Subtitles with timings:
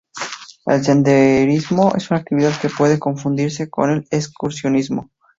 [0.65, 5.11] El senderismo es una actividad que puede confundirse con el excursionismo.